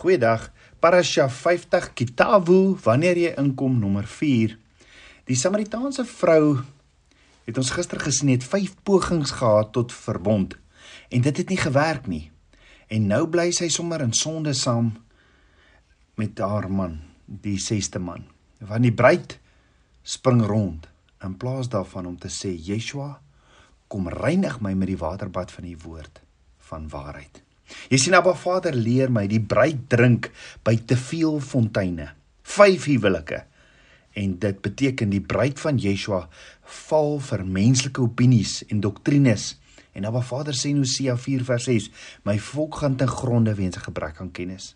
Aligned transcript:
Goeiedag. 0.00 0.46
Parasha 0.80 1.26
50 1.28 1.90
Kitavu, 1.92 2.72
wanneer 2.80 3.18
jy 3.20 3.30
inkom 3.36 3.74
nommer 3.76 4.06
4. 4.08 4.54
Die 5.28 5.36
Samaritaanse 5.36 6.06
vrou 6.08 6.54
het 7.44 7.58
ons 7.60 7.72
gister 7.76 8.00
gesien 8.00 8.30
het 8.32 8.46
5 8.48 8.78
pogings 8.88 9.34
gehad 9.42 9.74
tot 9.76 9.92
verbond 9.92 10.54
en 11.12 11.26
dit 11.26 11.42
het 11.42 11.52
nie 11.52 11.58
gewerk 11.60 12.08
nie. 12.08 12.30
En 12.88 13.10
nou 13.12 13.26
bly 13.28 13.50
sy 13.52 13.68
sommer 13.68 14.00
in 14.00 14.16
sonde 14.16 14.54
saam 14.56 14.88
met 16.16 16.40
haar 16.40 16.70
man, 16.72 16.96
die 17.28 17.58
6ste 17.60 18.00
man. 18.00 18.24
Want 18.56 18.88
die 18.88 18.94
bruid 18.96 19.36
spring 20.00 20.40
rond 20.48 20.88
in 21.20 21.36
plaas 21.36 21.68
daarvan 21.68 22.08
om 22.08 22.16
te 22.16 22.32
sê 22.32 22.54
Yeshua, 22.56 23.18
kom 23.92 24.08
reinig 24.08 24.62
my 24.64 24.72
met 24.72 24.94
die 24.94 24.98
waterbad 25.04 25.52
van 25.52 25.68
u 25.68 25.76
woord 25.84 26.24
van 26.72 26.88
waarheid. 26.88 27.44
Jy 27.90 27.98
sien 27.98 28.16
Abba 28.18 28.34
Vader 28.38 28.74
leer 28.74 29.10
my 29.12 29.26
die 29.30 29.42
bruid 29.42 29.86
drink 29.92 30.30
by 30.66 30.76
te 30.86 30.98
veel 30.98 31.40
fonteine. 31.44 32.10
Vyf 32.42 32.88
huwelike. 32.90 33.44
En 34.18 34.34
dit 34.42 34.60
beteken 34.62 35.12
die 35.12 35.22
bruid 35.22 35.60
van 35.62 35.78
Yeshua 35.78 36.24
val 36.88 37.18
vir 37.22 37.44
menslike 37.46 38.02
opinies 38.02 38.60
en 38.68 38.82
doktrines. 38.82 39.54
En 39.94 40.06
Abba 40.06 40.22
Vader 40.22 40.54
sê 40.54 40.72
in 40.74 40.82
Hosea 40.82 41.16
4 41.18 41.46
vers 41.46 41.68
6: 41.70 41.90
My 42.26 42.38
volk 42.38 42.82
gaan 42.82 42.96
ten 42.96 43.08
gronde 43.10 43.54
weens 43.54 43.76
'n 43.76 43.86
gebrek 43.86 44.20
aan 44.20 44.32
kennis. 44.32 44.74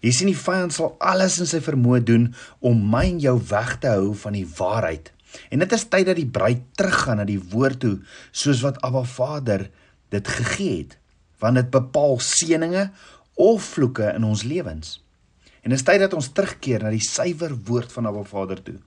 Jy 0.00 0.10
sien 0.10 0.26
die 0.26 0.36
vyand 0.36 0.72
sal 0.72 0.96
alles 0.98 1.38
in 1.38 1.46
sy 1.46 1.60
vermoë 1.60 2.02
doen 2.02 2.34
om 2.58 2.90
my 2.90 3.04
en 3.04 3.20
jou 3.20 3.40
weg 3.50 3.78
te 3.78 3.88
hou 3.88 4.14
van 4.14 4.32
die 4.32 4.46
waarheid. 4.58 5.12
En 5.50 5.58
dit 5.58 5.72
is 5.72 5.88
tyd 5.88 6.06
dat 6.06 6.16
die 6.16 6.26
bruid 6.26 6.62
teruggaan 6.74 7.16
na 7.16 7.24
die 7.24 7.42
woord 7.52 7.80
toe 7.80 7.98
soos 8.30 8.60
wat 8.60 8.80
Abba 8.82 9.04
Vader 9.04 9.70
dit 10.08 10.28
gegee 10.28 10.78
het 10.78 10.98
want 11.42 11.58
dit 11.58 11.70
bepaal 11.70 12.18
seëninge 12.22 12.88
of 13.38 13.62
vloeke 13.74 14.10
in 14.14 14.26
ons 14.26 14.42
lewens. 14.42 14.98
En 15.62 15.70
dit 15.70 15.78
is 15.78 15.86
tyd 15.86 16.02
dat 16.02 16.14
ons 16.16 16.30
terugkeer 16.34 16.82
na 16.82 16.90
die 16.94 17.02
suiwer 17.02 17.54
woord 17.68 17.92
van 17.94 18.08
Abba 18.10 18.24
Vader 18.26 18.62
toe. 18.62 18.78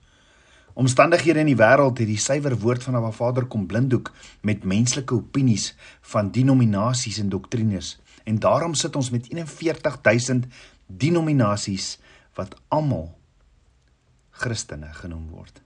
Omstandighede 0.72 1.42
in 1.44 1.50
die 1.52 1.58
wêreld 1.58 2.00
het 2.00 2.08
die 2.08 2.20
suiwer 2.20 2.56
woord 2.60 2.84
van 2.84 2.96
Abba 2.96 3.12
Vader 3.12 3.46
kom 3.48 3.66
blinddoek 3.68 4.10
met 4.40 4.64
menslike 4.68 5.14
opinies 5.14 5.72
van 6.14 6.30
denominasies 6.32 7.20
en 7.20 7.32
doktrines. 7.32 7.96
En 8.24 8.38
daarom 8.40 8.74
sit 8.74 8.96
ons 8.96 9.10
met 9.12 9.28
41000 9.28 10.46
denominasies 10.86 11.98
wat 12.36 12.56
almal 12.68 13.10
Christene 14.42 14.88
genoem 14.96 15.28
word. 15.32 15.60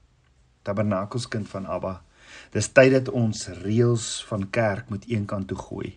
Tabernakelskind 0.67 1.49
van 1.49 1.67
Abba. 1.71 2.01
Dis 2.55 2.69
tyd 2.75 2.93
dat 2.93 3.15
ons 3.15 3.47
reëls 3.63 4.25
van 4.27 4.51
kerk 4.51 4.91
moet 4.91 5.07
eenkant 5.11 5.47
toe 5.49 5.59
gooi 5.59 5.95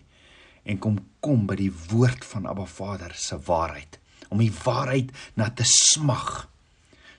en 0.70 0.78
kom 0.78 1.00
kom 1.20 1.42
by 1.48 1.56
die 1.58 1.72
woord 1.90 2.24
van 2.24 2.46
Abba 2.48 2.64
Vader 2.64 3.12
se 3.18 3.36
waarheid 3.44 3.98
om 4.30 4.38
die 4.40 4.52
waarheid 4.54 5.10
na 5.34 5.48
te 5.50 5.66
smag. 5.66 6.46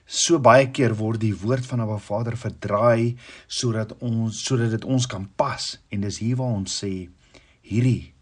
So 0.08 0.40
baie 0.42 0.70
keer 0.74 0.94
word 0.98 1.20
die 1.22 1.34
woord 1.36 1.66
van 1.68 1.84
Abba 1.84 1.98
Vader 2.02 2.38
verdraai 2.40 3.18
sodat 3.46 3.92
ons 4.00 4.40
sodat 4.46 4.72
dit 4.74 4.86
ons 4.88 5.06
kan 5.06 5.28
pas 5.38 5.68
en 5.92 6.06
dis 6.08 6.18
hier 6.24 6.40
waar 6.40 6.56
ons 6.56 6.78
sê 6.82 6.92
hierdie 7.68 8.12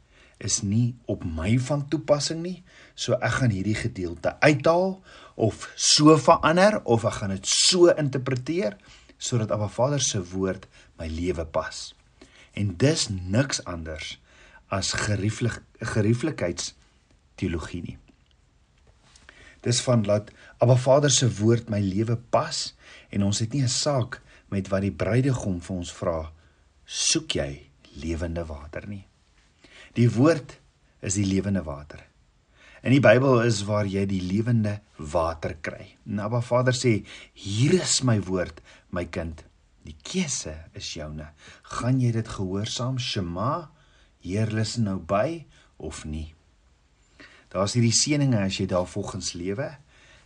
is 0.40 0.60
nie 0.64 0.94
op 1.10 1.24
my 1.24 1.54
van 1.60 1.82
toepassing 1.92 2.40
nie, 2.40 2.62
so 2.96 3.16
ek 3.20 3.40
gaan 3.40 3.52
hierdie 3.52 3.76
gedeelte 3.76 4.32
uithaal 4.40 4.96
of 5.36 5.66
so 5.76 6.16
verander 6.20 6.78
of 6.84 7.04
ek 7.08 7.18
gaan 7.20 7.34
dit 7.36 7.48
so 7.48 7.92
interpreteer 7.92 8.76
sodat 9.20 9.52
Abba 9.52 9.68
Vader 9.72 10.02
se 10.04 10.20
woord 10.32 10.66
my 11.00 11.08
lewe 11.12 11.44
pas. 11.44 11.90
En 12.56 12.74
dis 12.80 13.08
niks 13.12 13.60
anders 13.68 14.16
as 14.70 14.92
gerieflik 14.94 15.60
gerieflikheids 15.80 16.74
teologie 17.40 17.82
nie. 17.82 17.98
Dis 19.64 19.80
van 19.84 20.04
laat 20.08 20.30
Abba 20.60 20.76
Vader 20.80 21.12
se 21.12 21.28
woord 21.40 21.68
my 21.72 21.80
lewe 21.84 22.16
pas 22.32 22.70
en 23.12 23.24
ons 23.26 23.40
het 23.42 23.52
nie 23.52 23.62
'n 23.62 23.68
saak 23.68 24.20
met 24.48 24.68
wat 24.68 24.82
die 24.82 24.92
bruidegom 24.92 25.60
vir 25.60 25.76
ons 25.76 25.92
vra 25.92 26.32
soek 26.86 27.34
jy 27.34 27.70
lewende 28.02 28.44
water 28.46 28.86
nie. 28.88 29.06
Die 29.94 30.08
woord 30.10 30.58
is 31.00 31.14
die 31.14 31.26
lewende 31.26 31.62
water. 31.62 32.06
In 32.82 32.92
die 32.92 33.00
Bybel 33.00 33.42
is 33.44 33.64
waar 33.68 33.86
jy 33.86 34.06
die 34.06 34.22
lewende 34.22 34.80
water 34.96 35.54
kry. 35.60 35.96
Abba 36.18 36.40
Vader 36.40 36.72
sê 36.72 37.04
hier 37.34 37.74
is 37.82 38.02
my 38.02 38.20
woord 38.20 38.60
my 38.90 39.04
kind. 39.04 39.44
Die 39.84 39.96
keuse 40.02 40.54
is 40.74 40.94
joune. 40.94 41.28
Gaan 41.62 42.00
jy 42.00 42.12
dit 42.12 42.28
gehoorsaam? 42.28 42.98
Shema 42.98 43.70
Heer 44.20 44.52
luister 44.52 44.84
nou 44.84 44.98
by 44.98 45.44
of 45.80 46.04
nie. 46.04 46.34
Daar's 47.50 47.74
hierdie 47.74 47.94
seëninge 47.94 48.44
as 48.44 48.60
jy 48.60 48.68
daar 48.70 48.86
volgens 48.86 49.32
lewe 49.34 49.72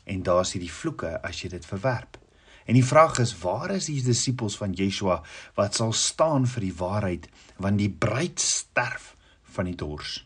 en 0.05 0.22
daar's 0.27 0.53
hierdie 0.53 0.72
vloeke 0.72 1.15
as 1.25 1.41
jy 1.41 1.55
dit 1.55 1.66
verwerp. 1.66 2.19
En 2.65 2.77
die 2.77 2.84
vraag 2.84 3.19
is 3.21 3.34
waar 3.41 3.72
is 3.75 3.88
die 3.88 4.03
disippels 4.05 4.56
van 4.60 4.75
Yeshua 4.77 5.21
wat 5.56 5.77
sal 5.78 5.93
staan 5.97 6.49
vir 6.49 6.66
die 6.69 6.77
waarheid 6.77 7.28
want 7.60 7.81
die 7.81 7.91
bruid 7.91 8.41
sterf 8.41 9.12
van 9.56 9.69
die 9.71 9.77
dors. 9.78 10.22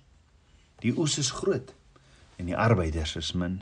Die 0.82 0.94
oes 0.94 1.18
is 1.18 1.34
groot 1.34 1.74
en 2.38 2.46
die 2.50 2.56
arbeiders 2.56 3.16
is 3.18 3.34
min. 3.34 3.60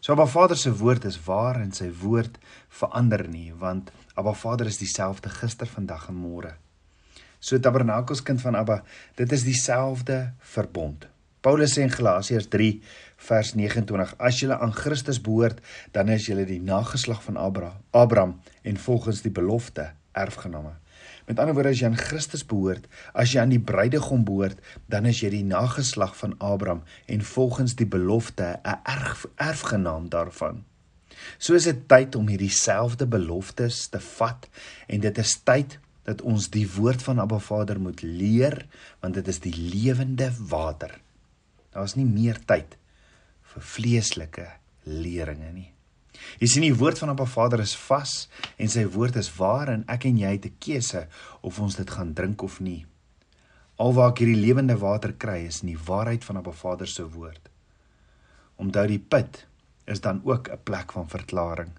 So 0.00 0.12
Abba 0.12 0.26
Vader 0.28 0.56
se 0.56 0.70
woord 0.76 1.04
is 1.08 1.18
waar 1.24 1.58
en 1.60 1.72
sy 1.72 1.88
woord 2.02 2.36
verander 2.68 3.24
nie 3.28 3.50
want 3.56 3.90
Abba 4.14 4.36
Vader 4.36 4.68
is 4.68 4.80
dieselfde 4.80 5.32
gister, 5.32 5.68
vandag 5.68 6.08
en 6.12 6.20
môre. 6.20 6.56
So 7.46 7.60
tabernakelskind 7.62 8.40
van 8.42 8.56
Abba, 8.58 8.80
dit 9.14 9.32
is 9.32 9.44
dieselfde 9.46 10.32
verbond. 10.54 11.04
Paulus 11.46 11.76
sê 11.76 11.84
in 11.86 11.92
Galasiërs 11.94 12.48
3 12.50 12.72
vers 13.28 13.52
29: 13.54 14.14
As 14.18 14.40
julle 14.40 14.56
aan 14.58 14.74
Christus 14.74 15.20
behoort, 15.22 15.60
dan 15.94 16.10
is 16.10 16.26
julle 16.26 16.42
die 16.48 16.58
nageslag 16.58 17.22
van 17.22 17.38
Abraham, 17.38 17.78
Abraham 17.94 18.34
en 18.66 18.82
volgens 18.82 19.22
die 19.22 19.30
belofte 19.30 19.92
erfgename. 20.18 20.74
Met 21.30 21.38
ander 21.38 21.54
woorde, 21.54 21.70
as 21.70 21.84
jy 21.84 21.92
aan 21.92 22.00
Christus 22.00 22.42
behoort, 22.50 22.90
as 23.14 23.30
jy 23.30 23.44
aan 23.44 23.54
die 23.54 23.62
bruidegom 23.62 24.26
behoort, 24.26 24.58
dan 24.90 25.06
is 25.06 25.22
jy 25.22 25.30
die 25.36 25.46
nageslag 25.46 26.18
van 26.18 26.34
Abraham 26.42 26.82
en 27.06 27.22
volgens 27.22 27.78
die 27.78 27.86
belofte 27.86 28.58
'n 28.58 28.80
erf, 28.82 29.26
erfgenaam 29.38 30.10
daarvan. 30.10 30.64
So 31.38 31.54
is 31.54 31.64
dit 31.64 31.88
tyd 31.88 32.16
om 32.18 32.26
hierdie 32.26 32.50
selfde 32.50 33.06
beloftes 33.06 33.86
te 33.88 34.00
vat 34.00 34.48
en 34.88 35.00
dit 35.00 35.18
is 35.18 35.38
tyd 35.44 35.78
dat 36.06 36.22
ons 36.22 36.48
die 36.54 36.66
woord 36.76 37.02
van 37.02 37.20
Abba 37.22 37.38
Vader 37.42 37.80
moet 37.82 38.02
leer 38.02 38.62
want 39.02 39.18
dit 39.18 39.28
is 39.28 39.40
die 39.42 39.54
lewende 39.54 40.30
water. 40.50 40.92
Daar's 41.74 41.96
nie 41.98 42.06
meer 42.06 42.38
tyd 42.46 42.76
vir 43.52 43.64
vleeslike 43.74 44.46
leringe 44.86 45.50
nie. 45.52 45.70
Jy 46.40 46.48
sien 46.48 46.64
die 46.64 46.76
woord 46.76 47.00
van 47.02 47.12
Abba 47.12 47.26
Vader 47.28 47.60
is 47.64 47.74
vas 47.86 48.26
en 48.56 48.70
sy 48.72 48.86
woord 48.92 49.18
is 49.20 49.32
waar 49.36 49.72
en 49.72 49.84
ek 49.92 50.06
en 50.08 50.18
jy 50.22 50.30
het 50.36 50.46
'n 50.46 50.58
keuse 50.58 51.06
of 51.42 51.60
ons 51.60 51.76
dit 51.76 51.90
gaan 51.90 52.14
drink 52.14 52.42
of 52.42 52.60
nie. 52.60 52.86
Alwaar 53.76 54.10
ek 54.10 54.18
hierdie 54.18 54.40
lewende 54.40 54.78
water 54.78 55.12
kry 55.12 55.46
is 55.46 55.62
in 55.62 55.74
die 55.74 55.84
waarheid 55.88 56.24
van 56.24 56.36
Abba 56.36 56.52
Vader 56.52 56.86
se 56.86 57.04
woord. 57.04 57.50
Omdat 58.56 58.88
die 58.88 58.98
put 58.98 59.46
is 59.86 60.00
dan 60.00 60.22
ook 60.24 60.48
'n 60.48 60.62
plek 60.64 60.92
van 60.92 61.08
verklaring. 61.08 61.70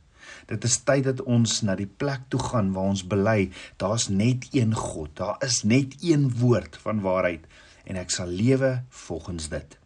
Dit 0.47 0.63
is 0.63 0.77
tyd 0.88 1.05
dat 1.07 1.23
ons 1.25 1.61
na 1.67 1.75
die 1.75 1.89
plek 1.89 2.27
toe 2.31 2.39
gaan 2.39 2.73
waar 2.75 2.91
ons 2.93 3.03
bely, 3.07 3.49
daar's 3.77 4.07
net 4.09 4.47
een 4.51 4.75
God. 4.75 5.15
Daar 5.19 5.41
is 5.45 5.63
net 5.63 5.97
een 6.01 6.29
woord 6.39 6.77
van 6.83 7.01
waarheid 7.05 7.45
en 7.88 7.99
ek 7.99 8.11
sal 8.11 8.27
lewe 8.27 8.81
volgens 9.05 9.49
dit. 9.49 9.77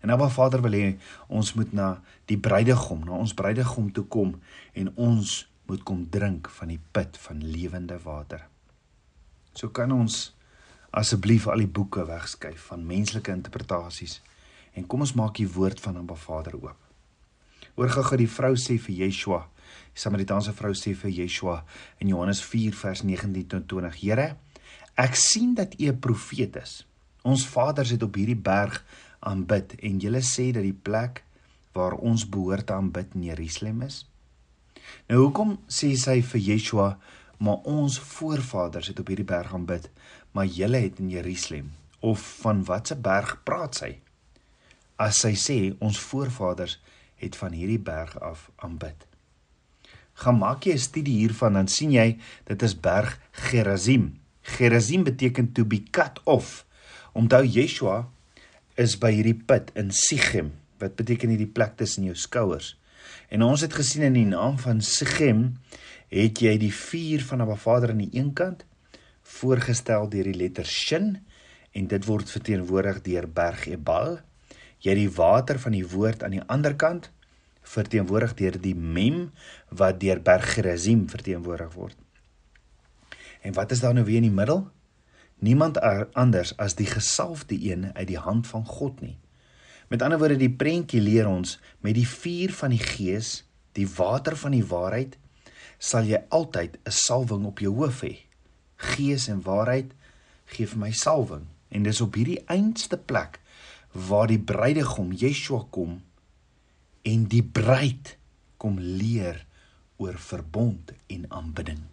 En 0.00 0.12
Abba 0.14 0.28
Vader 0.32 0.62
wil 0.64 0.76
hê 0.76 0.88
ons 1.28 1.52
moet 1.58 1.72
na 1.74 1.88
die 2.30 2.38
bruidegom, 2.38 3.04
na 3.04 3.16
ons 3.18 3.34
bruidegom 3.36 3.90
toe 3.92 4.04
kom 4.06 4.36
en 4.74 4.92
ons 4.94 5.36
moet 5.66 5.82
kom 5.82 6.04
drink 6.10 6.48
van 6.58 6.70
die 6.70 6.80
put 6.94 7.18
van 7.26 7.42
lewende 7.42 7.98
water. 8.04 8.46
So 9.56 9.72
kan 9.74 9.92
ons 9.92 10.30
asseblief 10.96 11.48
al 11.50 11.64
die 11.64 11.70
boeke 11.78 12.06
wegskuif 12.06 12.68
van 12.70 12.86
menslike 12.86 13.34
interpretasies 13.34 14.20
en 14.76 14.86
kom 14.86 15.02
ons 15.04 15.16
maak 15.18 15.36
die 15.40 15.48
woord 15.50 15.80
van 15.82 15.98
Abba 16.00 16.16
Vader 16.20 16.56
oop. 16.60 16.78
Hoor 17.76 17.92
gou-gou 17.92 18.18
die 18.20 18.30
vrou 18.30 18.54
sê 18.60 18.78
vir 18.80 19.02
Yeshua, 19.02 19.42
Die 19.96 20.02
Samaritaanse 20.02 20.52
vrou 20.52 20.74
sê 20.76 20.92
vir 20.94 21.12
Yeshua 21.22 21.60
in 22.04 22.10
Johannes 22.12 22.42
4 22.44 22.74
vers 22.76 23.02
19 23.02 23.46
tot 23.48 23.68
20: 23.68 23.94
Here, 24.02 24.36
ek 24.96 25.16
sien 25.16 25.54
dat 25.54 25.74
U 25.80 25.88
'n 25.88 26.00
profeet 26.00 26.56
is. 26.56 26.86
Ons 27.22 27.46
vaders 27.46 27.90
het 27.90 28.02
op 28.02 28.14
hierdie 28.14 28.36
berg 28.36 28.84
aanbid 29.20 29.74
en 29.82 29.98
julle 29.98 30.22
sê 30.22 30.52
dat 30.52 30.62
die 30.62 30.76
plek 30.88 31.24
waar 31.72 31.96
ons 31.98 32.28
behoort 32.28 32.66
te 32.66 32.72
aanbid 32.72 33.14
in 33.14 33.24
Jerusalem 33.30 33.82
is. 33.82 34.06
Nou 35.08 35.24
hoekom 35.24 35.58
sê 35.68 35.94
sy 35.96 36.20
vir 36.22 36.40
Yeshua, 36.40 36.98
maar 37.38 37.64
ons 37.64 37.98
voorvaders 37.98 38.92
het 38.92 39.00
op 39.00 39.08
hierdie 39.08 39.28
berg 39.28 39.54
aanbid, 39.54 39.90
maar 40.32 40.46
julle 40.46 40.78
het 40.86 41.00
in 41.00 41.10
Jerusalem? 41.10 41.72
Of 42.00 42.20
van 42.44 42.64
watter 42.64 43.00
berg 43.00 43.42
praat 43.44 43.74
sy? 43.74 43.92
As 44.96 45.20
sy 45.24 45.34
sê 45.34 45.58
ons 45.80 45.98
voorvaders 45.98 46.78
het 47.16 47.36
van 47.36 47.52
hierdie 47.52 47.82
berg 47.82 48.16
af 48.20 48.50
aanbid 48.56 49.06
gaan 50.16 50.38
maak 50.40 50.64
jy 50.64 50.74
'n 50.74 50.78
studie 50.88 51.18
hiervan 51.22 51.52
dan 51.52 51.68
sien 51.68 51.92
jy 51.92 52.18
dit 52.44 52.62
is 52.62 52.74
berg 52.74 53.18
Gerazim. 53.32 54.18
Gerazim 54.42 55.04
beteken 55.04 55.52
to 55.52 55.64
be 55.64 55.82
cut 55.90 56.20
off. 56.24 56.64
Onthou 57.12 57.44
Yeshua 57.44 58.06
is 58.76 58.96
by 58.98 59.12
hierdie 59.12 59.40
put 59.46 59.70
in 59.74 59.90
Sichem. 59.90 60.52
Wat 60.78 60.96
beteken 60.96 61.32
hierdie 61.32 61.52
plek 61.52 61.76
tussen 61.76 62.04
jou 62.04 62.14
skouers? 62.14 62.76
En 63.28 63.42
ons 63.42 63.60
het 63.60 63.72
gesien 63.72 64.02
in 64.02 64.12
die 64.12 64.28
naam 64.28 64.58
van 64.58 64.80
Sichem 64.80 65.56
het 66.08 66.40
jy 66.40 66.56
die 66.58 66.72
vuur 66.72 67.24
van 67.26 67.40
Abba 67.40 67.56
Vader 67.56 67.90
aan 67.90 68.04
die 68.04 68.14
een 68.14 68.32
kant 68.32 68.64
voorgestel 69.26 70.08
deur 70.08 70.28
die 70.28 70.38
letter 70.38 70.66
Shin 70.66 71.16
en 71.76 71.88
dit 71.90 72.06
word 72.06 72.30
verteenwoordig 72.30 73.02
deur 73.02 73.26
berg 73.26 73.66
Ebal. 73.66 74.20
Jy 74.80 74.92
het 74.92 75.00
die 75.00 75.16
water 75.16 75.58
van 75.58 75.74
die 75.74 75.86
woord 75.86 76.22
aan 76.22 76.36
die 76.36 76.44
ander 76.46 76.76
kant 76.78 77.10
verteenwoordig 77.66 78.34
deur 78.38 78.56
die 78.62 78.74
Mem 78.74 79.30
wat 79.68 80.00
deur 80.00 80.22
berg 80.22 80.54
Gerizim 80.54 81.08
verteenwoordig 81.10 81.72
word. 81.74 81.96
En 83.42 83.54
wat 83.54 83.70
is 83.70 83.82
daar 83.82 83.94
nou 83.94 84.04
weer 84.06 84.22
in 84.22 84.30
die 84.30 84.38
middel? 84.38 84.64
Niemand 85.38 85.78
anders 86.16 86.54
as 86.56 86.74
die 86.78 86.88
gesalfde 86.88 87.58
een 87.60 87.90
uit 87.94 88.06
die 88.08 88.18
hand 88.18 88.46
van 88.46 88.64
God 88.66 89.00
nie. 89.00 89.18
Met 89.88 90.02
ander 90.02 90.18
woorde 90.18 90.38
die 90.40 90.50
prentjie 90.50 91.00
leer 91.00 91.28
ons 91.28 91.58
met 91.84 91.94
die 91.94 92.08
vuur 92.08 92.54
van 92.58 92.72
die 92.74 92.82
gees, 92.82 93.44
die 93.78 93.86
water 93.86 94.36
van 94.36 94.56
die 94.56 94.64
waarheid, 94.66 95.18
sal 95.78 96.08
jy 96.08 96.22
altyd 96.32 96.78
'n 96.82 96.90
salwing 96.90 97.44
op 97.46 97.58
jou 97.58 97.74
hoof 97.74 98.00
hê. 98.02 98.16
Gees 98.76 99.28
en 99.28 99.42
waarheid 99.42 99.92
gee 100.46 100.66
vir 100.66 100.78
my 100.78 100.90
salwing 100.90 101.46
en 101.68 101.82
dis 101.82 102.00
op 102.00 102.14
hierdie 102.14 102.42
einste 102.46 102.96
plek 102.96 103.40
waar 103.92 104.26
die 104.26 104.38
bruidegom 104.38 105.12
Yeshua 105.12 105.66
kom 105.70 106.02
en 107.06 107.26
die 107.30 107.42
bruid 107.42 108.16
kom 108.60 108.80
leer 108.80 109.44
oor 110.02 110.18
verbond 110.20 110.92
en 111.12 111.28
aanbidding. 111.30 111.84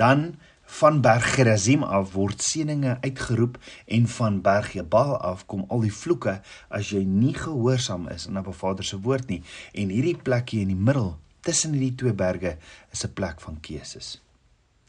Dan 0.00 0.34
van 0.70 1.00
berg 1.02 1.34
Gerizim 1.34 1.82
af 1.82 2.12
word 2.14 2.42
seëninge 2.46 2.96
uitgeroep 3.02 3.58
en 3.90 4.06
van 4.08 4.38
berg 4.44 4.72
Jebal 4.78 5.16
af 5.18 5.42
kom 5.50 5.64
al 5.68 5.82
die 5.86 5.94
vloeke 5.94 6.36
as 6.68 6.92
jy 6.94 7.02
nie 7.04 7.34
gehoorsaam 7.34 8.06
is 8.14 8.28
aan 8.28 8.38
Abba 8.38 8.54
Vader 8.54 8.86
se 8.86 9.00
woord 9.02 9.32
nie 9.32 9.42
en 9.74 9.90
hierdie 9.90 10.16
plekkie 10.16 10.62
in 10.62 10.70
die 10.70 10.78
middel 10.88 11.16
tussen 11.46 11.74
hierdie 11.74 11.96
twee 12.04 12.14
berge 12.14 12.56
is 12.94 13.04
'n 13.04 13.14
plek 13.18 13.40
van 13.40 13.60
keuses. 13.60 14.20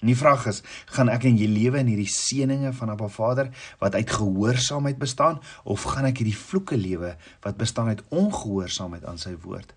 En 0.02 0.10
die 0.10 0.18
vraag 0.18 0.48
is, 0.50 0.64
gaan 0.96 1.12
ek 1.14 1.28
in 1.30 1.38
jy 1.38 1.48
lewe 1.50 1.78
in 1.84 1.92
hierdie 1.92 2.10
seëninge 2.10 2.74
van 2.74 2.90
Abba 2.90 3.08
Vader 3.14 3.52
wat 3.82 3.96
uit 3.96 4.10
gehoorsaamheid 4.10 4.98
bestaan 4.98 5.38
of 5.64 5.86
gaan 5.94 6.10
ek 6.10 6.24
hierdie 6.24 6.38
vloeke 6.38 6.78
lewe 6.78 7.14
wat 7.46 7.60
bestaan 7.60 7.94
uit 7.94 8.02
ongehoorsaamheid 8.10 9.06
aan 9.06 9.22
sy 9.22 9.36
woord? 9.46 9.76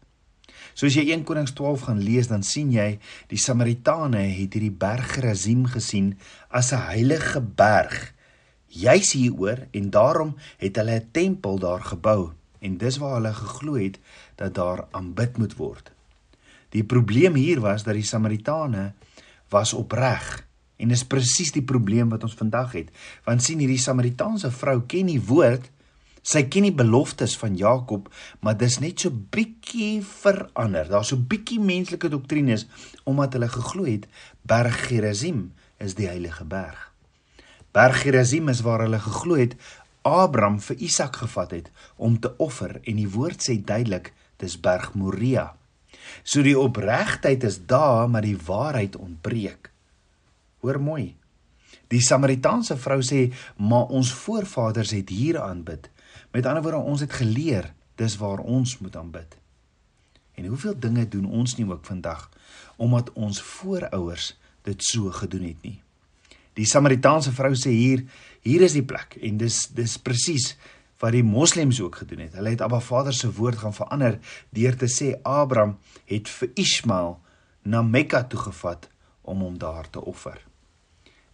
Soos 0.73 0.97
jy 0.97 1.05
1 1.12 1.26
Konings 1.29 1.53
12 1.55 1.85
gaan 1.87 2.00
lees, 2.03 2.31
dan 2.32 2.43
sien 2.43 2.73
jy 2.73 2.97
die 3.31 3.38
Samaritane 3.38 4.25
het 4.32 4.56
hierdie 4.56 4.73
berg 4.73 5.12
Gerizim 5.19 5.67
gesien 5.69 6.15
as 6.49 6.73
'n 6.73 6.88
heilige 6.88 7.41
berg. 7.41 8.15
Juis 8.69 9.12
hieroor 9.12 9.69
en 9.70 9.91
daarom 9.91 10.35
het 10.59 10.77
hulle 10.77 10.97
'n 10.99 11.09
tempel 11.12 11.59
daar 11.59 11.85
gebou 11.85 12.32
en 12.61 12.79
dis 12.79 12.97
waar 12.97 13.20
hulle 13.20 13.35
geglo 13.35 13.75
het 13.75 14.00
dat 14.37 14.55
daar 14.55 14.87
aanbid 14.91 15.38
moet 15.38 15.56
word. 15.56 15.93
Die 16.70 16.85
probleem 16.85 17.35
hier 17.35 17.61
was 17.61 17.85
dat 17.85 17.94
die 17.94 18.03
Samaritane 18.03 18.94
was 19.52 19.75
opreg 19.76 20.43
en 20.76 20.91
dis 20.91 21.05
presies 21.06 21.52
die 21.55 21.64
probleem 21.64 22.11
wat 22.11 22.25
ons 22.26 22.35
vandag 22.35 22.73
het. 22.75 22.91
Want 23.25 23.43
sien 23.43 23.61
hierdie 23.62 23.81
Samaritaanse 23.81 24.50
vrou 24.50 24.81
ken 24.91 25.06
die 25.12 25.23
woord 25.23 25.70
Sy 26.25 26.46
ken 26.49 26.64
die 26.64 26.73
beloftes 26.73 27.35
van 27.37 27.52
Jakob, 27.61 28.06
maar 28.41 28.56
dis 28.56 28.79
net 28.81 29.02
so 29.05 29.12
bietjie 29.12 29.99
verander. 30.08 30.88
Daar's 30.88 31.11
so 31.12 31.20
bietjie 31.20 31.58
menslike 31.61 32.08
doktrines 32.08 32.64
omdat 33.05 33.37
hulle 33.37 33.50
geglo 33.52 33.85
het 33.85 34.06
Berg 34.49 34.87
Gerizim 34.88 35.50
is 35.85 35.96
die 35.99 36.08
heilige 36.08 36.46
berg. 36.49 36.79
Berg 37.76 38.00
Gerizim 38.06 38.49
is 38.49 38.62
waar 38.64 38.87
hulle 38.87 39.02
geglo 39.05 39.37
het 39.37 39.58
Abraham 40.08 40.56
vir 40.64 40.81
Isak 40.88 41.20
gevat 41.20 41.52
het 41.58 41.69
om 41.96 42.17
te 42.17 42.32
offer 42.41 42.79
en 42.81 42.96
die 42.96 43.11
woord 43.11 43.44
sê 43.44 43.58
duidelik 43.61 44.14
dis 44.41 44.56
Berg 44.56 44.94
Moria. 44.96 45.50
So 46.23 46.43
die 46.43 46.59
opregtheid 46.59 47.45
is 47.45 47.61
daar, 47.67 48.11
maar 48.11 48.23
die 48.23 48.39
waarheid 48.47 48.97
ontbreek. 48.97 49.71
Hoor 50.61 50.81
mooi. 50.81 51.15
Die 51.93 52.01
Samaritaanse 52.01 52.77
vrou 52.77 53.01
sê, 53.03 53.33
"Maar 53.56 53.87
ons 53.87 54.12
voorvaders 54.12 54.91
het 54.91 55.09
hier 55.09 55.41
aanbid." 55.41 55.91
Met 56.31 56.47
ander 56.47 56.62
woorde, 56.62 56.79
ons 56.79 57.01
het 57.01 57.12
geleer 57.12 57.73
dis 57.95 58.17
waar 58.17 58.39
ons 58.39 58.79
moet 58.79 58.97
aanbid. 58.97 59.37
En 60.35 60.47
hoeveel 60.47 60.79
dinge 60.79 61.09
doen 61.09 61.25
ons 61.25 61.56
nie 61.56 61.67
ook 61.71 61.85
vandag 61.85 62.31
omdat 62.77 63.12
ons 63.12 63.43
voorouers 63.43 64.33
dit 64.62 64.85
so 64.85 65.11
gedoen 65.11 65.45
het 65.47 65.62
nie. 65.62 65.77
Die 66.59 66.67
Samaritaanse 66.67 67.33
vrou 67.35 67.53
sê 67.55 67.71
hier, 67.71 68.05
hier 68.43 68.62
is 68.67 68.75
die 68.75 68.83
plek 68.83 69.15
en 69.23 69.39
dis 69.39 69.61
dis 69.75 69.95
presies 69.99 70.56
wat 71.05 71.12
die 71.12 71.25
moslems 71.25 71.83
ook 71.85 71.99
gedoen 72.01 72.25
het. 72.25 72.37
Hulle 72.39 72.55
het 72.55 72.62
Abba 72.65 72.81
Vader 72.81 73.12
se 73.12 73.29
woord 73.37 73.61
gaan 73.61 73.75
verander 73.77 74.17
deur 74.56 74.77
te 74.81 74.89
sê 74.89 75.12
Abraham 75.23 75.77
het 76.09 76.31
vir 76.33 76.53
Ismael 76.56 77.19
na 77.62 77.83
Mekka 77.85 78.23
toe 78.25 78.41
gevat 78.41 78.89
om 79.21 79.43
hom 79.45 79.59
daar 79.61 79.91
te 79.91 80.01
offer. 80.01 80.39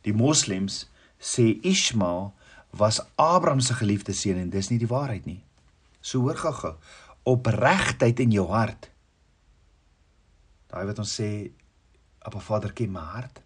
Die 0.02 0.14
moslems 0.16 0.88
sê 1.22 1.52
Ismael 1.62 2.32
was 2.74 2.98
Abraham 3.14 3.60
se 3.60 3.76
geliefde 3.78 4.14
seun 4.14 4.40
en 4.42 4.50
dis 4.50 4.72
nie 4.72 4.78
die 4.82 4.90
waarheid 4.90 5.28
nie. 5.30 5.42
So 6.02 6.24
hoor 6.24 6.38
gou-gou, 6.40 6.74
opregtheid 7.30 8.22
in 8.26 8.34
jou 8.34 8.48
hart. 8.50 8.90
Daai 10.70 10.86
wat 10.90 10.98
ons 11.02 11.14
sê 11.20 11.50
Appa 12.26 12.42
Vader 12.42 12.74
ken 12.74 12.90
my 12.94 13.06
hart. 13.14 13.38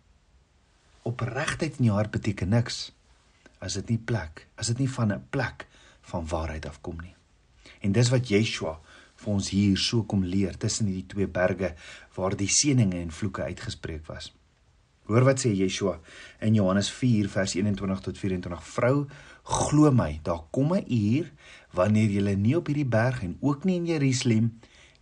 Opregtheid 1.05 1.81
in 1.82 1.91
jou 1.91 2.00
hart 2.00 2.17
beteken 2.17 2.53
niks 2.56 2.87
as 3.61 3.76
dit 3.81 3.94
nie 3.94 4.00
plek, 4.00 4.47
as 4.56 4.73
dit 4.73 4.85
nie 4.85 4.91
van 4.97 5.12
'n 5.12 5.25
plek 5.31 5.69
van 6.11 6.29
waarheid 6.29 6.67
afkom 6.67 7.01
nie. 7.03 7.15
En 7.81 7.93
dis 7.93 8.11
wat 8.12 8.29
Yeshua 8.29 8.79
vir 9.15 9.33
ons 9.33 9.51
hier 9.55 9.77
so 9.81 10.05
kom 10.09 10.25
leer 10.25 10.56
tussen 10.61 10.89
hierdie 10.91 11.11
twee 11.11 11.29
berge 11.31 11.75
waar 12.17 12.37
die 12.37 12.51
seëninge 12.51 13.01
en 13.01 13.15
vloeke 13.15 13.43
uitgespreek 13.43 14.06
was. 14.11 14.33
Hoor 15.05 15.27
wat 15.29 15.43
sê 15.43 15.51
Yeshua 15.53 15.99
in 16.45 16.56
Johannes 16.56 16.89
4 16.93 17.29
vers 17.29 17.55
21 17.59 18.01
tot 18.06 18.19
24. 18.19 18.62
Vrou, 18.73 18.95
glo 19.45 19.91
my, 19.93 20.21
daar 20.25 20.47
kom 20.51 20.73
'n 20.73 20.87
uur 20.89 21.33
wanneer 21.73 22.11
jy 22.11 22.35
nie 22.35 22.57
op 22.57 22.67
hierdie 22.67 22.89
berg 22.89 23.23
en 23.23 23.37
ook 23.41 23.65
nie 23.65 23.77
in 23.77 23.87
Jerusalem 23.87 24.53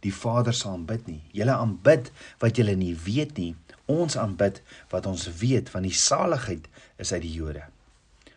die 0.00 0.14
Vader 0.14 0.52
sal 0.52 0.72
aanbid 0.72 1.06
nie. 1.06 1.22
Julle 1.32 1.54
aanbid 1.54 2.10
wat 2.38 2.56
julle 2.56 2.74
nie 2.74 2.94
weet 2.94 3.38
nie. 3.38 3.54
Ons 3.86 4.16
aanbid 4.16 4.62
wat 4.90 5.06
ons 5.06 5.28
weet 5.38 5.70
want 5.70 5.84
die 5.84 5.94
saligheid 5.94 6.68
is 6.98 7.12
uit 7.12 7.22
die 7.22 7.36
Jode. 7.38 7.71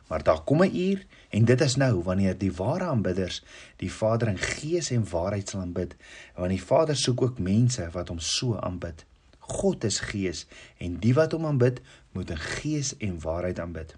Maar 0.07 0.23
daar 0.23 0.41
kom 0.41 0.63
'n 0.63 0.75
uur 0.75 1.05
en 1.29 1.45
dit 1.45 1.61
is 1.61 1.75
nou 1.75 2.03
wanneer 2.03 2.37
die 2.37 2.51
ware 2.53 2.83
aanbidders 2.83 3.43
die 3.75 3.91
Vader 3.91 4.27
in 4.27 4.37
gees 4.37 4.91
en 4.91 5.09
waarheid 5.09 5.49
sal 5.49 5.61
aanbid. 5.61 5.95
Want 6.35 6.49
die 6.49 6.63
Vader 6.63 6.95
soek 6.95 7.21
ook 7.21 7.39
mense 7.39 7.89
wat 7.91 8.07
hom 8.07 8.19
so 8.19 8.57
aanbid. 8.57 9.05
God 9.39 9.83
is 9.83 9.99
gees 9.99 10.45
en 10.77 10.97
die 10.99 11.13
wat 11.13 11.31
hom 11.31 11.45
aanbid, 11.45 11.81
moet 12.11 12.29
in 12.29 12.37
gees 12.37 12.97
en 12.97 13.19
waarheid 13.19 13.59
aanbid. 13.59 13.95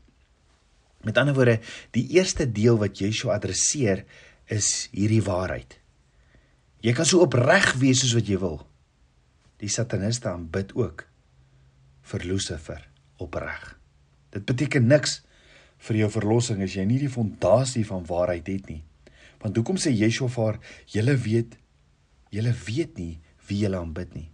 Met 1.01 1.17
ander 1.17 1.33
woorde, 1.33 1.59
die 1.91 2.07
eerste 2.09 2.51
deel 2.51 2.77
wat 2.77 2.97
Yeshua 2.97 3.33
adresseer 3.33 4.05
is 4.45 4.87
hierdie 4.91 5.23
waarheid. 5.23 5.79
Jy 6.79 6.93
kan 6.93 7.05
so 7.05 7.19
opreg 7.25 7.73
wees 7.81 7.99
soos 7.99 8.13
wat 8.13 8.27
jy 8.27 8.39
wil. 8.41 8.61
Die 9.57 9.69
sataniste 9.69 10.29
aanbid 10.29 10.73
ook 10.75 11.07
vir 12.01 12.23
Lucifer 12.23 12.83
opreg. 13.17 13.77
Dit 14.29 14.45
beteken 14.45 14.87
niks 14.87 15.21
vir 15.77 16.01
jou 16.03 16.09
verlossing 16.11 16.63
as 16.63 16.75
jy 16.75 16.85
nie 16.85 17.01
die 17.03 17.11
fondasie 17.11 17.85
van 17.85 18.05
waarheid 18.07 18.47
het 18.47 18.71
nie. 18.71 18.81
Want 19.43 19.59
hoekom 19.59 19.77
sê 19.77 19.93
Yeshua 19.93 20.31
vir 20.33 20.45
haar, 20.45 20.57
julle 20.93 21.17
weet, 21.27 21.59
julle 22.33 22.55
weet 22.65 22.97
nie 22.97 23.13
wie 23.47 23.61
julle 23.63 23.79
aanbid 23.79 24.15
nie 24.15 24.29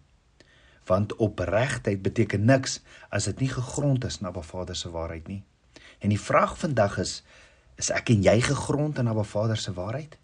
want 0.86 1.16
opregtheid 1.16 2.02
beteken 2.04 2.46
niks 2.46 2.82
as 3.10 3.28
dit 3.30 3.46
nie 3.46 3.52
gegrond 3.52 4.04
is 4.06 4.20
na 4.20 4.32
Abba 4.32 4.44
Vader 4.44 4.76
se 4.76 4.92
waarheid 4.92 5.28
nie. 5.28 5.44
En 6.00 6.12
die 6.12 6.20
vraag 6.20 6.58
vandag 6.60 7.00
is 7.04 7.22
is 7.80 7.90
ek 7.90 8.12
en 8.14 8.22
jy 8.22 8.36
gegrond 8.46 9.00
in 9.02 9.08
Abba 9.10 9.24
Vader 9.26 9.58
se 9.58 9.74
waarheid? 9.74 10.18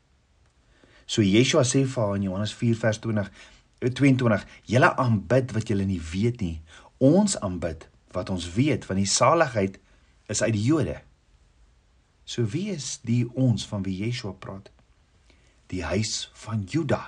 So 1.10 1.24
Yeshua 1.26 1.64
sê 1.66 1.86
vir 1.86 2.04
haar 2.04 2.20
in 2.20 2.28
Johannes 2.28 2.54
4 2.54 2.76
vers 2.78 3.00
20 3.06 3.32
22 3.80 4.46
julle 4.68 4.90
aanbid 5.00 5.54
wat 5.56 5.72
julle 5.72 5.86
nie 5.88 6.02
weet 6.12 6.42
nie. 6.44 6.60
Ons 7.00 7.40
aanbid 7.40 7.88
wat 8.14 8.30
ons 8.30 8.52
weet 8.54 8.86
want 8.86 9.00
die 9.00 9.10
saligheid 9.10 9.80
is 10.28 10.44
uit 10.44 10.54
die 10.54 10.68
Jode. 10.68 11.00
So 12.30 12.46
wie 12.54 12.70
is 12.70 13.00
die 13.02 13.24
ons 13.34 13.66
van 13.66 13.82
wie 13.88 13.96
Yeshua 14.04 14.36
praat? 14.38 14.70
Die 15.74 15.82
huis 15.82 16.30
van 16.44 16.62
Juda. 16.70 17.08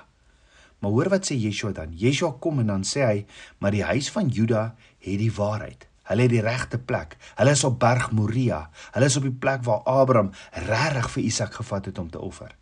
Maar 0.82 0.90
hoor 0.90 1.10
wat 1.12 1.28
sê 1.28 1.36
Yeshua 1.38 1.70
dan? 1.76 1.92
Yeshua 1.94 2.32
kom 2.42 2.58
en 2.58 2.72
dan 2.72 2.82
sê 2.86 3.04
hy, 3.06 3.20
maar 3.62 3.74
die 3.74 3.84
huis 3.86 4.10
van 4.10 4.32
Juda 4.34 4.72
het 4.98 5.20
die 5.22 5.30
waarheid. 5.36 5.86
Hulle 6.10 6.26
het 6.26 6.34
die 6.34 6.42
regte 6.42 6.80
plek. 6.82 7.14
Hulle 7.38 7.54
is 7.54 7.62
op 7.64 7.78
Berg 7.78 8.10
Moria. 8.10 8.64
Hulle 8.96 9.06
is 9.06 9.20
op 9.20 9.28
die 9.28 9.38
plek 9.44 9.62
waar 9.68 9.86
Abraham 9.86 10.32
regtig 10.66 11.12
vir 11.14 11.22
Isak 11.30 11.54
gevat 11.60 11.86
het 11.92 12.02
om 12.02 12.10
te 12.10 12.18
offer. 12.18 12.56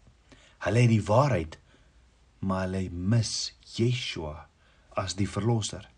Hulle 0.60 0.84
het 0.84 0.92
die 0.92 1.04
waarheid, 1.08 1.56
maar 2.44 2.66
hulle 2.68 2.90
mis 2.92 3.54
Yeshua 3.78 4.36
as 5.00 5.16
die 5.16 5.28
verlosser. 5.28 5.88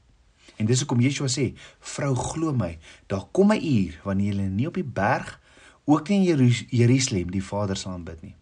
En 0.62 0.70
dis 0.70 0.78
hoekom 0.84 1.02
Yeshua 1.02 1.26
sê, 1.26 1.56
"Vrou, 1.80 2.14
glo 2.14 2.54
my, 2.54 2.78
daar 3.08 3.26
kom 3.32 3.50
'n 3.50 3.58
uur 3.58 4.00
wanneer 4.04 4.34
jy 4.34 4.48
nie 4.48 4.66
op 4.68 4.74
die 4.74 4.86
berg 4.86 5.40
ook 5.84 6.08
nie 6.08 6.28
in 6.30 6.50
Jerusalem 6.68 7.30
die 7.30 7.44
Vader 7.44 7.76
sal 7.76 7.92
aanbid 7.92 8.22
nie." 8.22 8.34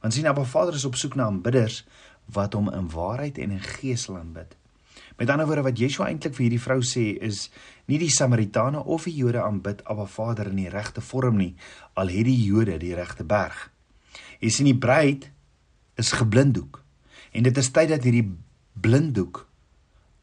Want 0.00 0.14
sien 0.14 0.26
Abba 0.26 0.44
Vader 0.44 0.74
is 0.74 0.84
op 0.84 0.94
soek 0.94 1.14
na 1.14 1.24
aanbidders 1.24 1.84
wat 2.24 2.52
hom 2.52 2.70
in 2.72 2.90
waarheid 2.90 3.38
en 3.38 3.50
in 3.50 3.60
gees 3.60 4.02
sal 4.02 4.18
aanbid. 4.18 4.56
Met 5.16 5.30
ander 5.30 5.46
woorde 5.46 5.62
wat 5.62 5.78
Yeshua 5.78 6.10
eintlik 6.10 6.34
vir 6.36 6.44
hierdie 6.44 6.60
vrou 6.60 6.82
sê 6.84 7.06
is 7.24 7.46
nie 7.88 7.98
die 7.98 8.10
Samaritane 8.12 8.82
of 8.84 9.06
die 9.08 9.14
Jode 9.16 9.40
aanbid 9.42 9.84
Abba 9.88 10.04
Vader 10.06 10.50
in 10.50 10.60
die 10.60 10.68
regte 10.68 11.00
vorm 11.00 11.38
nie, 11.40 11.54
al 11.94 12.12
het 12.12 12.28
die 12.28 12.42
Jode 12.44 12.76
die 12.78 12.94
regte 12.94 13.24
berg. 13.24 13.70
Jy 14.40 14.50
sien 14.52 14.68
die 14.68 14.76
bruid 14.76 15.30
is 15.96 16.12
geblinddoek 16.12 16.82
en 17.32 17.48
dit 17.48 17.56
is 17.56 17.72
tyd 17.72 17.88
dat 17.94 18.04
hierdie 18.04 18.28
blinddoek 18.76 19.46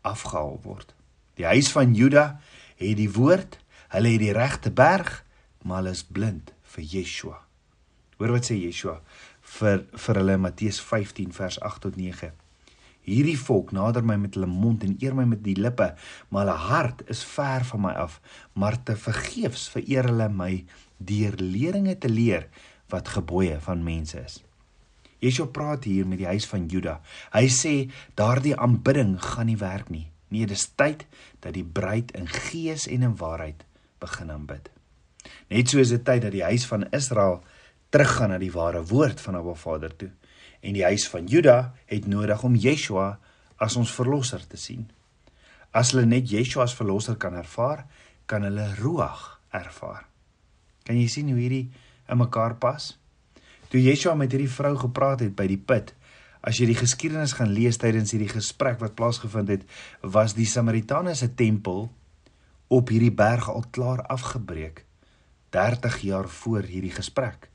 afgehaal 0.05 0.59
word. 0.63 0.93
Die 1.41 1.45
huis 1.49 1.71
van 1.73 1.95
Juda 1.97 2.39
het 2.77 2.97
die 2.97 3.09
woord, 3.09 3.57
hulle 3.93 4.13
het 4.13 4.21
die 4.21 4.33
regte 4.35 4.71
berg, 4.71 5.22
maar 5.63 5.81
hulle 5.81 5.95
is 5.95 6.03
blind 6.03 6.53
vir 6.75 6.85
Yeshua. 6.93 7.39
Hoor 8.19 8.35
wat 8.35 8.47
sê 8.49 8.57
Yeshua 8.59 8.99
vir 9.57 9.83
vir 10.05 10.19
hulle 10.21 10.37
Matteus 10.39 10.79
15 10.83 11.33
vers 11.35 11.59
8 11.59 11.83
tot 11.87 11.99
9. 11.99 12.31
Hierdie 13.03 13.39
volk 13.39 13.73
nader 13.75 14.05
my 14.07 14.15
met 14.21 14.37
hulle 14.37 14.47
mond 14.47 14.83
en 14.87 14.95
eer 15.03 15.15
my 15.15 15.25
met 15.27 15.41
die 15.43 15.57
lippe, 15.59 15.89
maar 16.29 16.45
hulle 16.45 16.69
hart 16.69 17.03
is 17.11 17.23
ver 17.27 17.65
van 17.67 17.83
my 17.83 17.91
af, 17.99 18.21
maar 18.55 18.77
te 18.79 18.95
vergeefs 18.95 19.67
vereer 19.73 20.07
hulle 20.07 20.29
my 20.31 20.53
deur 21.03 21.35
leringe 21.41 21.97
te 21.99 22.11
leer 22.11 22.47
wat 22.93 23.11
gebooie 23.17 23.59
van 23.65 23.83
mense 23.83 24.19
is. 24.23 24.39
Yeshua 25.23 25.51
praat 25.55 25.87
hier 25.87 26.07
met 26.07 26.19
die 26.19 26.27
huis 26.27 26.47
van 26.47 26.67
Juda. 26.71 26.97
Hy 27.35 27.47
sê 27.51 27.75
daardie 28.19 28.55
aanbidding 28.59 29.15
gaan 29.23 29.47
nie 29.51 29.59
werk 29.59 29.91
nie. 29.91 30.09
Nee, 30.33 30.47
dis 30.49 30.65
tyd 30.75 31.05
dat 31.43 31.53
die 31.55 31.63
bruid 31.63 32.11
in 32.17 32.27
gees 32.27 32.87
en 32.91 33.05
in 33.07 33.17
waarheid 33.19 33.63
begin 34.03 34.31
aanbid. 34.33 34.71
Net 35.53 35.69
soos 35.71 35.91
dit 35.93 36.03
tyd 36.05 36.23
dat 36.25 36.33
die 36.33 36.43
huis 36.43 36.65
van 36.69 36.87
Israel 36.91 37.41
teruggaan 37.93 38.33
na 38.33 38.39
die 38.41 38.51
ware 38.53 38.81
woord 38.89 39.21
van 39.21 39.37
Abba 39.39 39.53
Vader 39.59 39.93
toe 39.95 40.11
en 40.63 40.77
die 40.77 40.85
huis 40.85 41.05
van 41.11 41.27
Juda 41.27 41.73
het 41.91 42.07
nodig 42.07 42.43
om 42.47 42.55
Yeshua 42.55 43.17
as 43.59 43.75
ons 43.75 43.91
verlosser 43.91 44.45
te 44.47 44.57
sien. 44.57 44.85
As 45.75 45.91
hulle 45.91 46.05
net 46.07 46.31
Yeshua 46.31 46.63
as 46.63 46.75
verlosser 46.77 47.17
kan 47.19 47.35
ervaar, 47.35 47.83
kan 48.25 48.45
hulle 48.47 48.69
Ruach 48.79 49.41
ervaar. 49.51 50.05
Kan 50.87 50.95
jy 51.01 51.09
sien 51.11 51.31
hoe 51.31 51.39
hierdie 51.41 51.65
in 52.07 52.19
mekaar 52.21 52.55
pas? 52.63 52.93
Toe 53.67 53.81
Yeshua 53.83 54.15
met 54.15 54.31
hierdie 54.31 54.51
vrou 54.51 54.71
gepraat 54.85 55.25
het 55.25 55.35
by 55.35 55.49
die 55.51 55.59
put, 55.59 55.91
As 56.43 56.57
jy 56.59 56.65
die 56.67 56.75
geskiedenis 56.75 57.37
gaan 57.37 57.53
lees 57.55 57.77
tydens 57.79 58.11
hierdie 58.11 58.27
gesprek 58.27 58.81
wat 58.81 58.97
plaasgevind 58.99 59.47
het, 59.47 59.61
was 60.03 60.35
die 60.35 60.47
Samaritane 60.49 61.13
se 61.15 61.29
tempel 61.39 61.85
op 62.67 62.91
hierdie 62.91 63.13
berg 63.15 63.47
al 63.47 63.63
klaar 63.71 64.01
afgebreek 64.11 64.83
30 65.53 65.99
jaar 66.01 66.29
voor 66.29 66.65
hierdie 66.65 66.93
gesprek. 66.93 67.49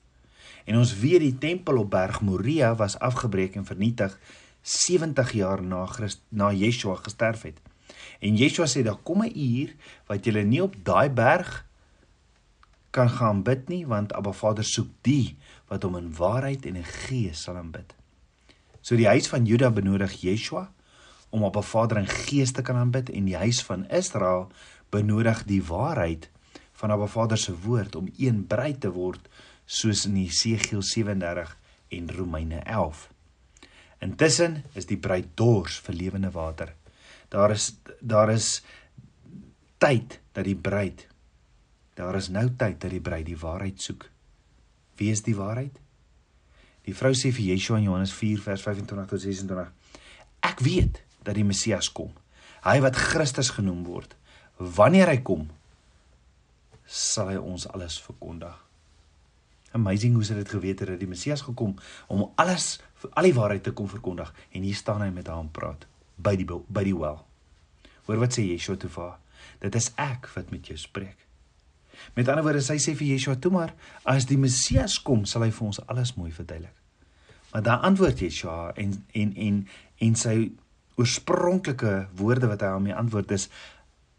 En 0.68 0.76
ons 0.78 0.92
weet 1.00 1.24
die 1.24 1.38
tempel 1.40 1.80
op 1.82 1.90
berg 1.90 2.20
Moria 2.22 2.74
was 2.78 2.98
afgebreek 2.98 3.56
en 3.56 3.66
vernietig 3.66 4.18
70 4.62 5.32
jaar 5.32 5.62
na 5.62 5.86
Christ, 5.86 6.20
na 6.28 6.52
Yeshua 6.52 6.98
gesterf 7.02 7.42
het. 7.48 7.58
En 8.20 8.36
Yeshua 8.36 8.66
sê 8.68 8.84
daar 8.84 9.00
kom 9.02 9.24
'n 9.24 9.32
uur 9.34 9.74
wat 10.06 10.24
jy 10.24 10.42
nie 10.42 10.62
op 10.62 10.74
daai 10.84 11.10
berg 11.10 11.64
kan 12.90 13.10
gaan 13.10 13.42
bid 13.42 13.68
nie 13.68 13.86
want 13.86 14.12
Abba 14.12 14.32
Vader 14.32 14.64
soek 14.64 14.88
die 15.02 15.36
wat 15.68 15.82
hom 15.82 15.96
in 15.96 16.14
waarheid 16.14 16.66
en 16.66 16.76
in 16.76 16.84
gees 16.84 17.42
sal 17.42 17.56
aanbid. 17.56 17.94
So 18.80 18.96
die 18.96 19.06
huis 19.06 19.28
van 19.28 19.44
Juda 19.44 19.70
benodig 19.70 20.12
Yeshua 20.20 20.72
om 21.30 21.42
op 21.42 21.56
'n 21.56 21.62
Vader 21.62 21.98
in 21.98 22.06
gees 22.06 22.52
te 22.52 22.62
kan 22.62 22.76
aanbid 22.76 23.10
en 23.10 23.24
die 23.24 23.36
huis 23.36 23.62
van 23.62 23.88
Israel 23.88 24.50
benodig 24.90 25.44
die 25.44 25.62
waarheid 25.62 26.30
van 26.78 26.90
Abba 26.94 27.06
Vader 27.10 27.38
se 27.38 27.54
woord 27.58 27.96
om 27.98 28.10
een 28.16 28.44
bruid 28.46 28.80
te 28.80 28.90
word 28.94 29.28
soos 29.66 30.04
in 30.06 30.16
Jesegiel 30.20 30.82
37 30.82 31.56
en 31.88 32.10
Romeine 32.14 32.60
11. 32.62 33.08
Intussen 34.04 34.62
is 34.78 34.86
die 34.86 34.98
bruid 34.98 35.32
dors 35.34 35.80
vir 35.82 35.98
lewende 35.98 36.30
water. 36.30 36.74
Daar 37.28 37.50
is 37.50 37.72
daar 38.00 38.30
is 38.30 38.62
tyd 39.82 40.20
dat 40.32 40.46
die 40.46 40.56
bruid 40.56 41.06
daar 41.98 42.14
is 42.14 42.30
nou 42.30 42.46
tyd 42.54 42.78
dat 42.80 42.94
die 42.94 43.02
bruid 43.02 43.26
die 43.26 43.38
waarheid 43.38 43.82
soek. 43.82 44.06
Wie 44.98 45.10
is 45.10 45.24
die 45.26 45.34
waarheid? 45.34 45.74
Die 46.86 46.94
vrou 46.94 47.10
sê 47.10 47.32
vir 47.34 47.50
Yeshua 47.50 47.80
in 47.82 47.88
Johannes 47.88 48.14
4 48.14 48.38
vers 48.44 48.62
25 48.62 49.10
tot 49.10 49.20
26: 49.20 49.72
Ek 50.46 50.62
weet 50.62 51.02
dat 51.26 51.34
die 51.34 51.44
Messias 51.44 51.90
kom. 51.92 52.14
Hy 52.62 52.78
wat 52.86 52.96
Christus 52.96 53.50
genoem 53.56 53.82
word. 53.86 54.14
Wanneer 54.56 55.10
hy 55.10 55.18
kom, 55.26 55.48
sal 56.88 57.28
hy 57.32 57.36
ons 57.36 57.68
alles 57.68 57.98
verkondig. 58.00 58.56
Amazing 59.76 60.16
hoe 60.16 60.24
sy 60.24 60.38
dit 60.38 60.48
geweet 60.48 60.80
het 60.80 60.94
dat 60.94 61.00
die 61.02 61.10
Messias 61.10 61.44
gekom 61.44 61.76
om 62.08 62.24
alles 62.40 62.78
al 63.12 63.28
die 63.28 63.36
waarheid 63.36 63.66
te 63.66 63.74
kom 63.76 63.88
verkondig 63.90 64.32
en 64.56 64.64
hier 64.64 64.76
staan 64.76 65.04
hy 65.04 65.10
met 65.12 65.28
haar 65.28 65.44
en 65.44 65.52
praat 65.52 65.84
by 66.16 66.34
die 66.40 66.48
by 66.48 66.84
die 66.86 66.96
wel. 66.96 67.20
Hoor 68.08 68.22
wat 68.24 68.34
sê 68.34 68.46
Yeshua 68.48 68.78
toe 68.80 68.90
vir 68.90 69.04
haar? 69.04 69.18
Dit 69.60 69.76
is 69.76 69.90
ek 70.00 70.30
wat 70.34 70.50
met 70.54 70.70
jou 70.70 70.78
spreek. 70.80 71.18
Met 72.16 72.30
ander 72.30 72.46
woorde, 72.46 72.62
sy 72.64 72.78
sê 72.80 72.94
vir 72.96 73.12
Yeshua 73.12 73.36
toe 73.42 73.52
maar, 73.52 73.74
as 74.08 74.26
die 74.30 74.38
Messias 74.40 74.96
kom, 75.02 75.26
sal 75.26 75.44
hy 75.44 75.50
vir 75.54 75.66
ons 75.68 75.80
alles 75.86 76.14
mooi 76.16 76.30
verduidelik. 76.32 76.74
Maar 77.52 77.64
daar 77.66 77.84
antwoord 77.88 78.22
Yeshua 78.22 78.72
en 78.80 78.96
en 79.16 79.34
en 79.36 79.60
en 80.04 80.16
sy 80.16 80.36
oorspronklike 80.98 82.08
woorde 82.18 82.50
wat 82.50 82.64
hy 82.64 82.72
aan 82.74 82.86
my 82.88 82.96
antwoord 82.96 83.30
is 83.34 83.48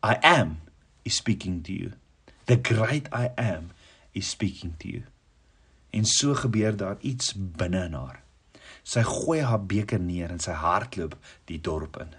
I 0.04 0.16
am 0.24 0.58
is 1.04 1.18
speaking 1.20 1.64
to 1.64 1.74
you. 1.74 1.92
The 2.50 2.58
great 2.58 3.08
I 3.14 3.30
am 3.38 3.72
is 4.14 4.30
speaking 4.30 4.74
to 4.80 4.88
you. 4.88 5.04
En 5.94 6.06
so 6.06 6.34
gebeur 6.34 6.78
daar 6.78 6.98
iets 7.02 7.34
binne 7.38 7.84
in 7.86 7.94
haar. 7.94 8.24
Sy 8.82 9.04
gooi 9.06 9.44
haar 9.46 9.62
beker 9.70 10.02
neer 10.02 10.34
en 10.34 10.42
sy 10.42 10.56
hardloop 10.58 11.14
die 11.46 11.60
dorp 11.62 12.00
in. 12.02 12.16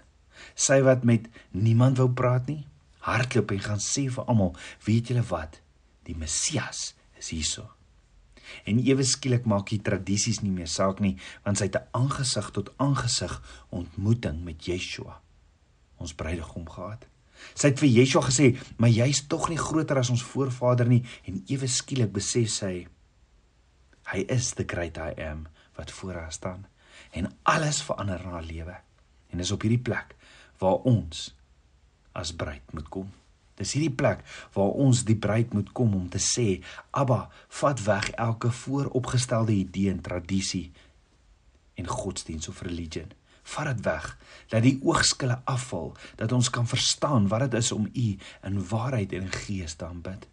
Sy 0.55 0.79
wat 0.87 1.03
met 1.03 1.27
niemand 1.51 1.99
wou 1.99 2.07
praat 2.15 2.47
nie, 2.47 2.63
hardloop 3.03 3.51
en 3.51 3.63
gaan 3.67 3.83
sê 3.83 4.05
vir 4.07 4.31
almal, 4.31 4.55
weet 4.87 5.11
julle 5.11 5.25
wat? 5.33 5.59
Die 6.07 6.15
Messias 6.15 6.93
is 7.19 7.33
hierso. 7.35 7.67
En 8.63 8.79
ewe 8.79 9.03
skielik 9.03 9.43
maak 9.43 9.67
die 9.75 9.83
tradisies 9.83 10.39
nie 10.45 10.55
meer 10.55 10.71
saak 10.71 11.03
nie, 11.03 11.17
want 11.43 11.59
sy 11.59 11.67
het 11.67 11.75
'n 11.75 11.91
aangesig 11.91 12.51
tot 12.55 12.71
aangesig 12.79 13.41
ontmoeting 13.69 14.43
met 14.47 14.63
Yeshua, 14.63 15.19
ons 15.99 16.15
bruidegom 16.15 16.69
gehad. 16.69 17.11
Sy 17.53 17.67
het 17.67 17.79
vir 17.79 17.89
Yeshua 17.89 18.21
gesê, 18.21 18.57
"Maar 18.77 18.89
jy's 18.89 19.27
tog 19.27 19.49
nie 19.49 19.57
groter 19.57 19.97
as 19.97 20.09
ons 20.09 20.23
voorvader 20.23 20.87
nie." 20.87 21.03
En 21.25 21.43
ewe 21.47 21.67
skielik 21.67 22.11
besef 22.11 22.49
sy 22.49 22.87
hy 24.11 24.25
is 24.27 24.53
the 24.53 24.63
great 24.67 24.97
I 24.97 25.13
am 25.21 25.47
wat 25.77 25.91
voor 25.91 26.13
haar 26.13 26.31
staan 26.31 26.65
en 27.11 27.31
alles 27.43 27.81
verander 27.81 28.19
in 28.19 28.29
haar 28.29 28.43
lewe. 28.43 28.75
En 29.29 29.37
dis 29.37 29.51
op 29.51 29.61
hierdie 29.61 29.81
plek 29.81 30.15
waar 30.57 30.83
ons 30.87 31.35
as 32.11 32.35
bruid 32.35 32.73
moet 32.75 32.89
kom. 32.89 33.09
Dis 33.59 33.73
hierdie 33.75 33.93
plek 33.95 34.23
waar 34.55 34.73
ons 34.83 35.03
die 35.07 35.15
bruid 35.15 35.53
moet 35.53 35.71
kom 35.71 35.93
om 35.95 36.09
te 36.09 36.19
sê, 36.21 36.61
Abba, 36.91 37.29
vat 37.61 37.83
weg 37.85 38.09
elke 38.11 38.51
vooropgestelde 38.51 39.53
idee 39.53 39.91
en 39.91 40.01
tradisie 40.01 40.71
en 41.79 41.87
godsdiens 41.87 42.47
of 42.47 42.61
religie. 42.61 43.05
Vat 43.43 43.65
dit 43.71 43.85
weg. 43.85 44.17
Laat 44.51 44.65
die 44.65 44.77
oogskille 44.83 45.41
afval 45.49 45.95
dat 46.15 46.31
ons 46.31 46.49
kan 46.49 46.67
verstaan 46.67 47.27
wat 47.31 47.47
dit 47.47 47.59
is 47.61 47.71
om 47.71 47.89
U 47.93 48.07
in 48.47 48.61
waarheid 48.69 49.13
en 49.13 49.27
in 49.27 49.31
gees 49.31 49.75
te 49.75 49.85
aanbid. 49.85 50.27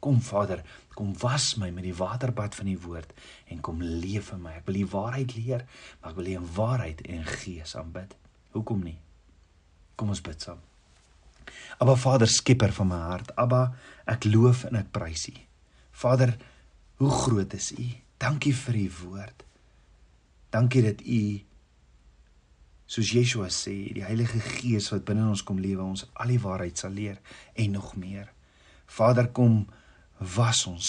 Kom 0.00 0.20
Vader, 0.24 0.62
kom 0.96 1.12
was 1.20 1.54
my 1.60 1.68
met 1.70 1.84
die 1.84 1.94
waterbad 1.96 2.54
van 2.54 2.66
U 2.72 2.78
woord 2.86 3.12
en 3.52 3.60
kom 3.60 3.82
leef 3.82 4.32
in 4.32 4.42
my. 4.42 4.56
Ek 4.60 4.66
wil 4.68 4.80
U 4.80 4.86
waarheid 4.94 5.36
leer, 5.36 5.66
maar 6.00 6.14
ek 6.14 6.16
wil 6.20 6.32
U 6.32 6.38
in 6.40 6.48
waarheid 6.56 7.04
en 7.06 7.20
in 7.20 7.28
gees 7.28 7.76
aanbid. 7.76 8.16
Hoekom 8.56 8.82
nie? 8.84 8.98
Kom 9.96 10.08
ons 10.08 10.24
bid 10.24 10.40
saam. 10.40 10.60
Abba 11.80 11.96
Vader, 11.96 12.28
skepper 12.28 12.72
van 12.72 12.88
my 12.88 13.00
hart. 13.10 13.34
Abba, 13.36 13.70
ek 14.08 14.24
loof 14.28 14.64
en 14.68 14.78
ek 14.80 14.90
prys 14.94 15.28
U. 15.32 15.36
Vader, 16.00 16.34
hoe 17.00 17.10
groot 17.10 17.54
is 17.56 17.70
U? 17.76 17.86
Dankie 18.20 18.54
vir 18.56 18.80
U 18.80 18.86
woord. 19.04 19.44
Dankie 20.52 20.82
dat 20.84 21.04
U 21.04 21.20
soos 22.90 23.12
Yeshua 23.14 23.48
sê, 23.54 23.92
die 23.94 24.04
Heilige 24.04 24.40
Gees 24.42 24.90
wat 24.90 25.04
binne 25.06 25.28
ons 25.30 25.44
kom 25.46 25.60
lewe, 25.62 25.84
ons 25.84 26.08
al 26.18 26.32
die 26.34 26.40
waarheid 26.42 26.80
sal 26.80 26.94
leer 26.96 27.20
en 27.54 27.76
nog 27.78 27.94
meer. 28.00 28.32
Vader, 28.90 29.30
kom 29.30 29.62
was 30.18 30.66
ons 30.66 30.88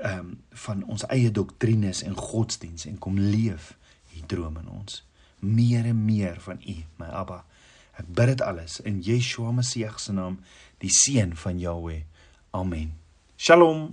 ehm 0.00 0.18
um, 0.18 0.30
van 0.64 0.80
ons 0.88 1.02
eie 1.12 1.28
doktrines 1.30 2.00
en 2.08 2.14
godsdiens 2.16 2.86
en 2.88 2.96
kom 2.98 3.18
leef 3.20 3.74
U 4.14 4.22
droom 4.30 4.56
in 4.62 4.68
ons. 4.70 5.02
Meer 5.40 5.84
en 5.90 6.04
meer 6.04 6.40
van 6.40 6.62
U, 6.62 6.76
my 6.96 7.10
Abba. 7.10 7.42
Ek 7.98 8.06
bid 8.08 8.32
dit 8.32 8.44
alles 8.46 8.78
in 8.88 9.02
Yeshua 9.04 9.52
Messie 9.52 9.90
se 9.98 10.12
naam, 10.12 10.38
die 10.80 10.90
seun 10.90 11.36
van 11.36 11.58
Jahweh. 11.58 12.04
Amen. 12.50 12.94
Shalom. 13.36 13.92